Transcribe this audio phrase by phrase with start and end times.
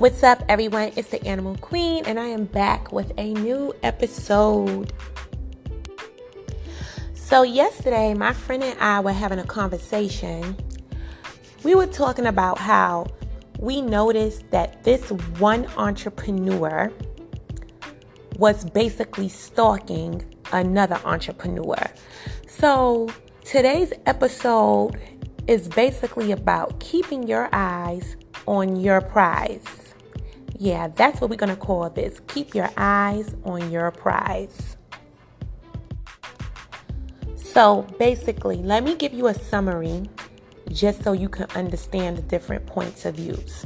[0.00, 0.92] What's up, everyone?
[0.96, 4.94] It's the Animal Queen, and I am back with a new episode.
[7.12, 10.56] So, yesterday, my friend and I were having a conversation.
[11.64, 13.08] We were talking about how
[13.58, 16.90] we noticed that this one entrepreneur
[18.38, 21.90] was basically stalking another entrepreneur.
[22.48, 23.10] So,
[23.44, 24.98] today's episode
[25.46, 29.79] is basically about keeping your eyes on your prize.
[30.60, 32.20] Yeah, that's what we're going to call this.
[32.26, 34.76] Keep your eyes on your prize.
[37.34, 40.10] So basically, let me give you a summary
[40.68, 43.64] just so you can understand the different points of views.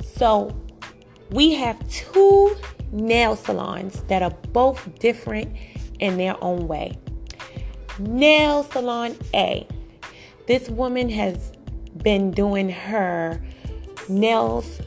[0.00, 0.56] So
[1.32, 2.56] we have two
[2.92, 5.52] nail salons that are both different
[5.98, 6.96] in their own way.
[7.98, 9.66] Nail Salon A.
[10.46, 11.50] This woman has
[12.04, 13.42] been doing her
[14.08, 14.80] nails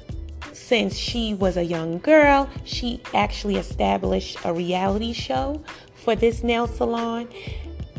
[0.71, 2.49] since she was a young girl.
[2.63, 5.61] She actually established a reality show
[5.95, 7.27] for this nail salon.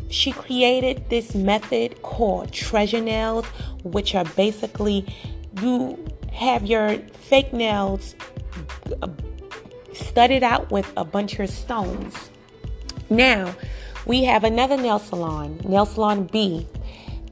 [0.09, 3.45] She created this method called treasure nails,
[3.83, 5.05] which are basically
[5.61, 6.97] you have your
[7.29, 8.15] fake nails
[9.03, 9.07] uh,
[9.93, 12.31] studded out with a bunch of stones.
[13.07, 13.53] Now,
[14.07, 16.65] we have another nail salon, Nail Salon B.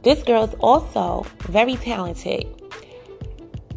[0.04, 2.61] This girl is also very talented.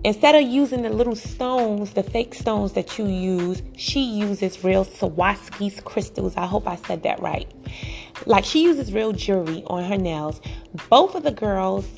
[0.05, 4.85] Instead of using the little stones, the fake stones that you use, she uses real
[4.85, 6.37] Swarovski's crystals.
[6.37, 7.51] I hope I said that right.
[8.27, 10.43] Like she uses real jewelry on her nails.
[10.91, 11.89] Both of the girls'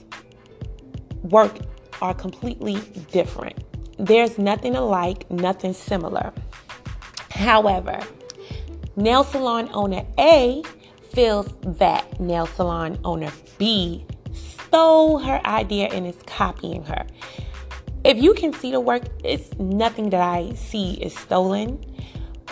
[1.23, 1.59] work
[2.01, 2.77] are completely
[3.11, 3.65] different.
[3.99, 6.33] There's nothing alike, nothing similar.
[7.33, 7.99] However,
[8.95, 10.63] nail salon owner A
[11.13, 17.05] feels that nail salon owner B stole her idea and is copying her
[18.07, 21.85] if you can see the work, it's nothing that I see is stolen.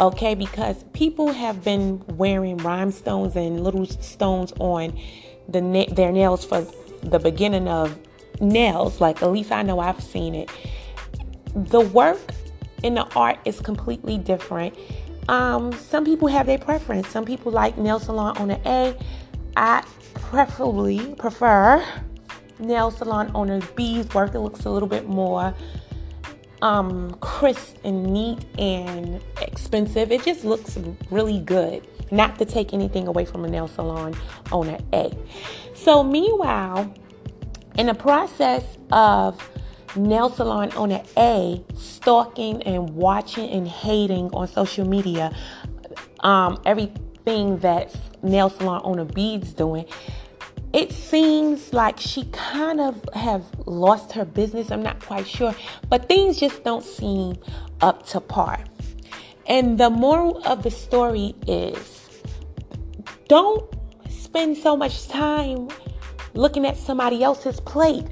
[0.01, 4.99] Okay, because people have been wearing rhinestones and little stones on
[5.49, 6.67] the na- their nails for
[7.05, 7.97] the beginning of
[8.41, 9.01] nails.
[9.01, 10.51] Like at least I know I've seen it.
[11.55, 12.35] The work
[12.83, 14.77] in the art is completely different.
[15.29, 17.09] Um, some people have their preference.
[17.09, 18.97] Some people like nail salon owner A.
[19.57, 19.85] I
[20.15, 21.85] preferably prefer
[22.59, 24.35] nail salon owner B's work.
[24.35, 25.55] It looks a little bit more
[26.63, 30.11] um, crisp and neat and expensive.
[30.11, 30.79] It just looks
[31.11, 31.87] really good.
[32.11, 34.15] Not to take anything away from a nail salon
[34.53, 35.13] owner A.
[35.75, 36.93] So, meanwhile,
[37.77, 39.51] in the process of
[39.97, 45.35] nail salon owner A stalking and watching and hating on social media
[46.21, 49.87] um, everything that nail salon owner B's doing,
[50.75, 54.73] it seems like she kind of have lost her business.
[54.73, 55.55] I'm not quite sure,
[55.89, 57.37] but things just don't seem
[57.81, 58.59] up to par.
[59.47, 62.21] And the moral of the story is
[63.29, 63.73] don't
[64.11, 65.69] spend so much time
[66.35, 68.07] looking at somebody else's plate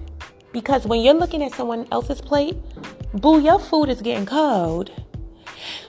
[0.52, 2.56] because when you're looking at someone else's plate,
[3.12, 4.92] boo, your food is getting cold.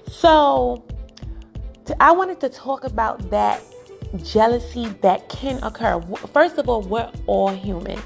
[0.07, 0.83] So,
[1.99, 3.61] I wanted to talk about that
[4.17, 6.01] jealousy that can occur.
[6.33, 7.99] First of all, we're all human.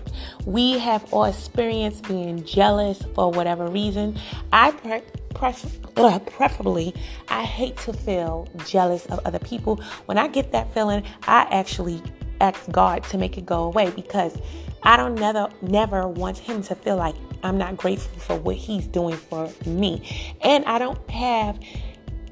[0.46, 4.18] We have all experienced being jealous for whatever reason.
[4.54, 5.02] I pre-
[5.34, 6.94] pre- preferably,
[7.28, 9.82] I hate to feel jealous of other people.
[10.06, 12.02] When I get that feeling, I actually
[12.40, 14.38] ask God to make it go away because
[14.84, 18.88] I don't never never want him to feel like I'm not grateful for what he's
[18.88, 20.36] doing for me.
[20.42, 21.60] And I don't have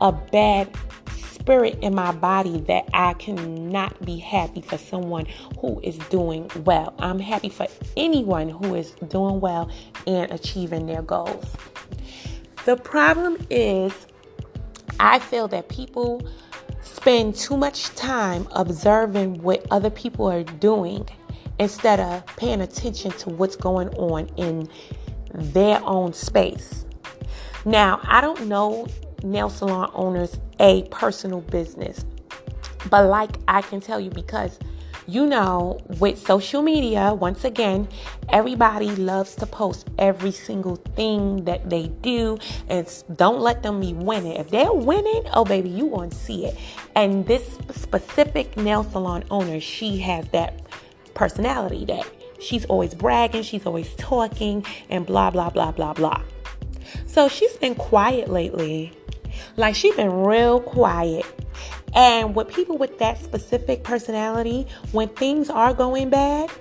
[0.02, 0.70] a bad
[1.46, 5.28] spirit in my body that I cannot be happy for someone
[5.60, 6.96] who is doing well.
[6.98, 9.70] I'm happy for anyone who is doing well
[10.08, 11.46] and achieving their goals.
[12.66, 13.94] The problem is,
[15.00, 16.28] I feel that people
[16.82, 21.08] spend too much time observing what other people are doing
[21.60, 24.68] instead of paying attention to what's going on in
[25.32, 26.88] their own space.
[27.66, 28.88] Now, I don't know
[29.24, 32.06] nail salon owners a personal business.
[32.90, 34.60] But like I can tell you because
[35.08, 37.88] you know, with social media, once again,
[38.30, 43.94] everybody loves to post every single thing that they do, and don't let them be
[43.94, 44.34] winning.
[44.34, 46.58] If they're winning, oh baby, you want to see it.
[46.96, 50.62] And this specific nail salon owner, she has that
[51.14, 52.10] personality that
[52.40, 56.22] she's always bragging, she's always talking, and blah blah blah blah blah.
[57.06, 58.92] So she's been quiet lately
[59.58, 61.26] like she's been real quiet.
[61.94, 66.52] And with people with that specific personality, when things are going bad,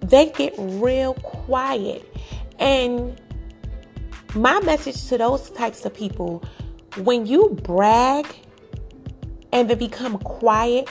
[0.00, 2.04] they get real quiet.
[2.58, 3.18] And
[4.34, 6.44] My message to those types of people
[6.98, 8.26] when you brag
[9.52, 10.88] and then become quiet,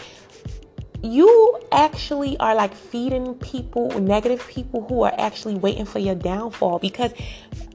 [1.01, 6.79] you actually are like feeding people, negative people who are actually waiting for your downfall
[6.79, 7.13] because,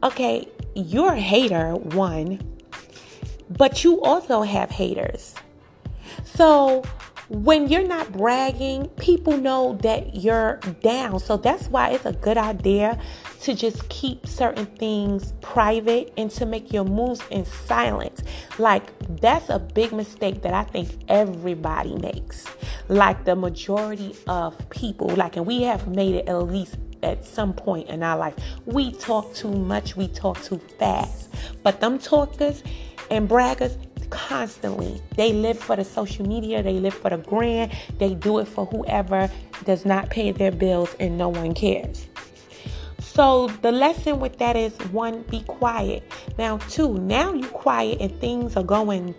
[0.02, 2.40] okay, you're a hater, one,
[3.50, 5.34] but you also have haters.
[6.24, 6.82] So
[7.28, 11.18] when you're not bragging, people know that you're down.
[11.18, 12.98] So that's why it's a good idea
[13.40, 18.22] to just keep certain things private and to make your moves in silence.
[18.58, 22.46] Like, that's a big mistake that I think everybody makes.
[22.88, 27.52] Like, the majority of people, like, and we have made it at least at some
[27.52, 28.34] point in our life.
[28.64, 31.34] We talk too much, we talk too fast.
[31.62, 32.62] But them talkers
[33.10, 33.76] and braggers,
[34.10, 35.00] constantly.
[35.16, 38.66] They live for the social media, they live for the grand, they do it for
[38.66, 39.30] whoever
[39.64, 42.06] does not pay their bills and no one cares.
[43.00, 46.02] So the lesson with that is one, be quiet.
[46.38, 49.14] Now, two, now you quiet and things are going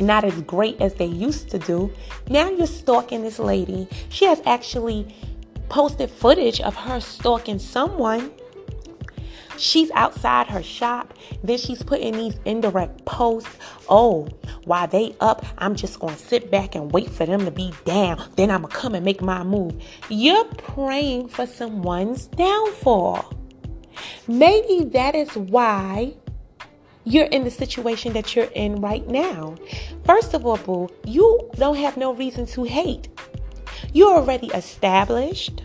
[0.00, 1.92] not as great as they used to do.
[2.28, 3.88] Now you're stalking this lady.
[4.08, 5.14] She has actually
[5.68, 8.30] posted footage of her stalking someone
[9.58, 11.14] She's outside her shop.
[11.42, 13.50] Then she's putting these indirect posts.
[13.88, 14.28] Oh,
[14.64, 17.72] while they up, I'm just going to sit back and wait for them to be
[17.84, 18.22] down.
[18.36, 19.82] Then I'm going to come and make my move.
[20.08, 23.34] You're praying for someone's downfall.
[24.28, 26.14] Maybe that is why
[27.04, 29.56] you're in the situation that you're in right now.
[30.04, 33.08] First of all, boo, you don't have no reason to hate.
[33.92, 35.62] You're already established.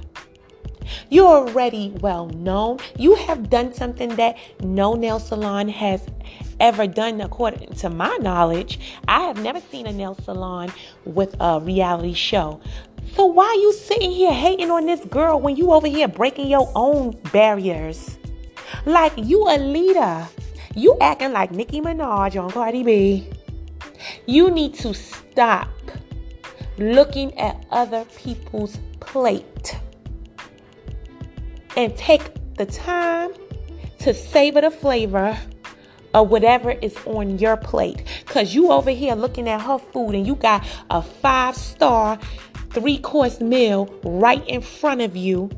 [1.10, 2.80] You're already well known.
[2.98, 6.06] You have done something that no nail salon has
[6.60, 8.80] ever done, according to my knowledge.
[9.08, 10.72] I have never seen a nail salon
[11.06, 12.62] with a reality show.
[13.16, 16.48] So why are you sitting here hating on this girl when you over here breaking
[16.48, 18.18] your own barriers?
[18.86, 20.28] Like you a leader.
[20.76, 23.30] You acting like Nicki Minaj on Cardi B.
[24.26, 25.70] You need to stop
[26.78, 29.78] looking at other people's plate
[31.76, 33.32] and take the time
[34.00, 35.38] to savor the flavor
[36.14, 38.04] of whatever is on your plate.
[38.26, 42.20] Cause you over here looking at her food and you got a five star,
[42.72, 45.50] three course meal right in front of you.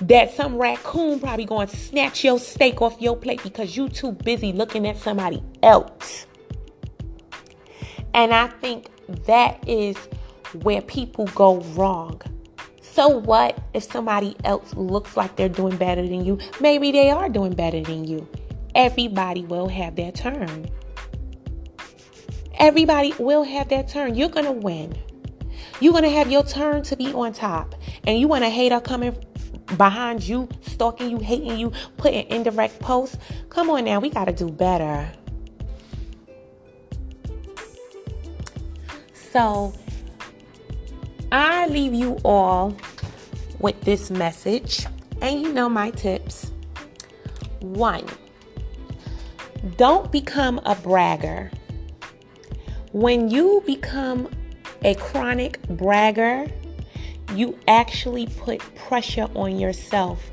[0.00, 4.12] That some raccoon probably going to snatch your steak off your plate because you too
[4.12, 6.26] busy looking at somebody else.
[8.14, 8.86] And I think
[9.26, 9.96] that is
[10.62, 12.22] where people go wrong.
[12.98, 16.36] So what if somebody else looks like they're doing better than you?
[16.60, 18.26] Maybe they are doing better than you.
[18.74, 20.68] Everybody will have their turn.
[22.58, 24.16] Everybody will have their turn.
[24.16, 24.98] You're going to win.
[25.78, 27.76] You're going to have your turn to be on top.
[28.02, 29.16] And you want a hater coming
[29.76, 33.16] behind you, stalking you, hating you, putting indirect posts.
[33.48, 35.08] Come on now, we got to do better.
[39.12, 39.72] So,
[41.30, 42.74] I leave you all
[43.58, 44.86] with this message,
[45.20, 46.52] and you know my tips.
[47.60, 48.06] One,
[49.76, 51.50] don't become a bragger.
[52.92, 54.30] When you become
[54.82, 56.46] a chronic bragger,
[57.34, 60.30] you actually put pressure on yourself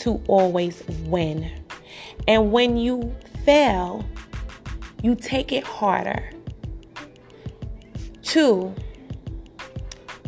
[0.00, 1.50] to always win.
[2.28, 3.14] And when you
[3.46, 4.04] fail,
[5.02, 6.30] you take it harder.
[8.22, 8.74] Two,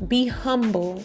[0.08, 1.02] be humble.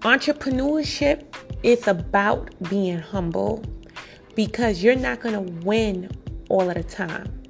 [0.00, 1.24] Entrepreneurship
[1.62, 3.62] is about being humble
[4.34, 6.10] because you're not going to win
[6.48, 7.42] all of the time.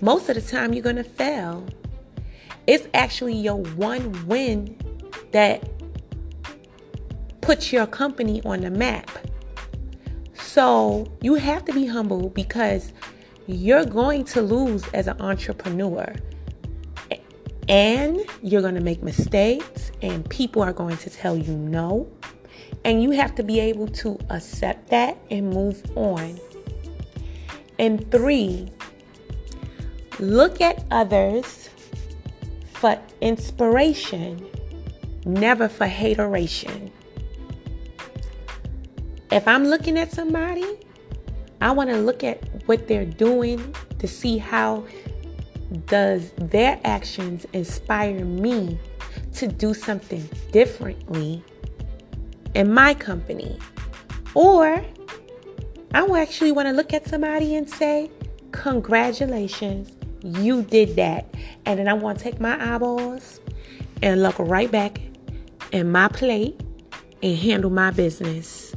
[0.00, 1.66] Most of the time, you're going to fail.
[2.66, 4.76] It's actually your one win
[5.32, 5.68] that
[7.40, 9.10] puts your company on the map.
[10.34, 12.92] So you have to be humble because
[13.46, 16.14] you're going to lose as an entrepreneur.
[17.68, 22.10] And you're going to make mistakes, and people are going to tell you no.
[22.84, 26.38] And you have to be able to accept that and move on.
[27.78, 28.70] And three,
[30.18, 31.68] look at others
[32.72, 34.46] for inspiration,
[35.26, 36.90] never for hateration.
[39.30, 40.66] If I'm looking at somebody,
[41.60, 44.86] I want to look at what they're doing to see how
[45.86, 48.78] does their actions inspire me
[49.34, 51.42] to do something differently
[52.54, 53.58] in my company?
[54.34, 54.84] Or
[55.94, 58.10] I will actually want to look at somebody and say,
[58.52, 61.26] Congratulations, you did that.
[61.66, 63.40] And then I want to take my eyeballs
[64.02, 65.00] and look right back
[65.72, 66.58] in my plate
[67.22, 68.67] and handle my business.